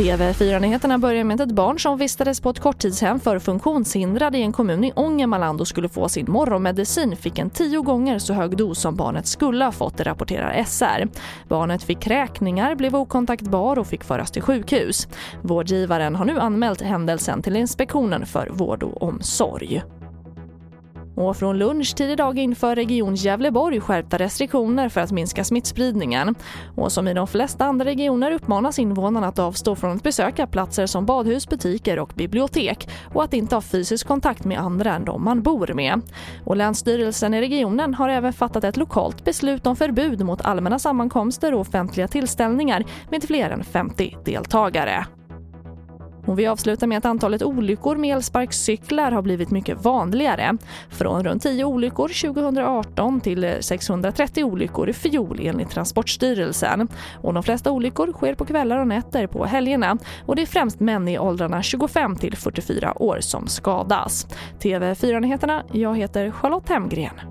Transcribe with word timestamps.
TV4-nyheterna 0.00 0.98
börjar 0.98 1.24
med 1.24 1.40
att 1.40 1.48
ett 1.48 1.54
barn 1.54 1.78
som 1.78 1.98
vistades 1.98 2.40
på 2.40 2.50
ett 2.50 2.60
korttidshem 2.60 3.20
för 3.20 3.38
funktionshindrade 3.38 4.38
i 4.38 4.42
en 4.42 4.52
kommun 4.52 4.84
i 4.84 4.92
Ångermanland 4.96 5.60
och 5.60 5.68
skulle 5.68 5.88
få 5.88 6.08
sin 6.08 6.30
morgonmedicin 6.30 7.16
fick 7.16 7.38
en 7.38 7.50
tio 7.50 7.82
gånger 7.82 8.18
så 8.18 8.32
hög 8.32 8.56
dos 8.56 8.80
som 8.80 8.96
barnet 8.96 9.26
skulle 9.26 9.64
ha 9.64 9.72
fått, 9.72 10.00
rapporterar 10.00 10.64
SR. 10.64 11.08
Barnet 11.48 11.82
fick 11.82 12.00
kräkningar, 12.00 12.74
blev 12.74 12.96
okontaktbar 12.96 13.78
och 13.78 13.86
fick 13.86 14.04
föras 14.04 14.30
till 14.30 14.42
sjukhus. 14.42 15.08
Vårdgivaren 15.42 16.16
har 16.16 16.24
nu 16.24 16.38
anmält 16.38 16.80
händelsen 16.80 17.42
till 17.42 17.56
Inspektionen 17.56 18.26
för 18.26 18.48
vård 18.50 18.82
och 18.82 19.02
omsorg. 19.02 19.82
Och 21.20 21.36
från 21.36 21.58
lunchtid 21.58 22.10
idag 22.10 22.38
inför 22.38 22.76
Region 22.76 23.14
Gävleborg 23.14 23.80
skärpta 23.80 24.18
restriktioner 24.18 24.88
för 24.88 25.00
att 25.00 25.12
minska 25.12 25.44
smittspridningen. 25.44 26.34
Och 26.76 26.92
som 26.92 27.08
i 27.08 27.14
de 27.14 27.26
flesta 27.26 27.64
andra 27.64 27.84
regioner 27.84 28.32
uppmanas 28.32 28.78
invånarna 28.78 29.28
att 29.28 29.38
avstå 29.38 29.76
från 29.76 29.96
att 29.96 30.02
besöka 30.02 30.46
platser 30.46 30.86
som 30.86 31.06
badhus, 31.06 31.48
butiker 31.48 31.98
och 31.98 32.12
bibliotek 32.16 32.88
och 33.14 33.24
att 33.24 33.34
inte 33.34 33.56
ha 33.56 33.60
fysisk 33.60 34.06
kontakt 34.06 34.44
med 34.44 34.58
andra 34.58 34.94
än 34.94 35.04
de 35.04 35.24
man 35.24 35.42
bor 35.42 35.72
med. 35.74 36.00
Och 36.44 36.56
Länsstyrelsen 36.56 37.34
i 37.34 37.40
regionen 37.40 37.94
har 37.94 38.08
även 38.08 38.32
fattat 38.32 38.64
ett 38.64 38.76
lokalt 38.76 39.24
beslut 39.24 39.66
om 39.66 39.76
förbud 39.76 40.24
mot 40.24 40.40
allmänna 40.40 40.78
sammankomster 40.78 41.54
och 41.54 41.60
offentliga 41.60 42.08
tillställningar 42.08 42.84
med 43.10 43.22
fler 43.22 43.50
än 43.50 43.64
50 43.64 44.16
deltagare. 44.24 45.06
Och 46.26 46.38
vi 46.38 46.46
avslutar 46.46 46.86
med 46.86 46.98
att 46.98 47.04
antalet 47.04 47.42
olyckor 47.42 47.96
med 47.96 48.16
elsparkcyklar 48.16 49.10
har 49.10 49.22
blivit 49.22 49.50
mycket 49.50 49.84
vanligare. 49.84 50.56
Från 50.90 51.24
runt 51.24 51.42
10 51.42 51.64
olyckor 51.64 52.08
2018 52.08 53.20
till 53.20 53.56
630 53.60 54.44
olyckor 54.44 54.88
i 54.88 54.92
fjol 54.92 55.40
enligt 55.42 55.70
Transportstyrelsen. 55.70 56.88
Och 57.22 57.34
de 57.34 57.42
flesta 57.42 57.70
olyckor 57.70 58.12
sker 58.12 58.34
på 58.34 58.44
kvällar 58.44 58.78
och 58.78 58.88
nätter 58.88 59.26
på 59.26 59.44
helgerna 59.44 59.98
och 60.26 60.36
det 60.36 60.42
är 60.42 60.46
främst 60.46 60.80
män 60.80 61.08
i 61.08 61.18
åldrarna 61.18 61.62
25 61.62 62.16
till 62.16 62.36
44 62.36 63.02
år 63.02 63.18
som 63.20 63.46
skadas. 63.46 64.26
TV4-nyheterna, 64.60 65.62
jag 65.72 65.96
heter 65.96 66.30
Charlotte 66.30 66.68
Hemgren. 66.68 67.29